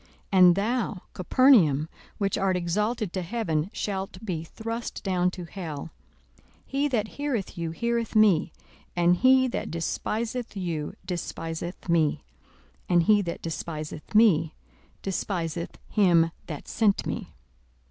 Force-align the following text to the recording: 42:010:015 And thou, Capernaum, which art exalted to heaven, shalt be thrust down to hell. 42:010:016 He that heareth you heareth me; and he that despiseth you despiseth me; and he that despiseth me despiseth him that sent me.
42:010:015 0.01 0.09
And 0.41 0.55
thou, 0.55 1.01
Capernaum, 1.13 1.89
which 2.17 2.35
art 2.35 2.57
exalted 2.57 3.13
to 3.13 3.21
heaven, 3.21 3.69
shalt 3.71 4.17
be 4.25 4.43
thrust 4.43 5.03
down 5.03 5.29
to 5.29 5.45
hell. 5.45 5.91
42:010:016 6.39 6.45
He 6.65 6.87
that 6.87 7.07
heareth 7.09 7.55
you 7.59 7.69
heareth 7.69 8.15
me; 8.15 8.51
and 8.95 9.17
he 9.17 9.47
that 9.49 9.69
despiseth 9.69 10.57
you 10.57 10.95
despiseth 11.05 11.87
me; 11.87 12.23
and 12.89 13.03
he 13.03 13.21
that 13.21 13.43
despiseth 13.43 14.15
me 14.15 14.55
despiseth 15.03 15.77
him 15.89 16.31
that 16.47 16.67
sent 16.67 17.05
me. 17.05 17.35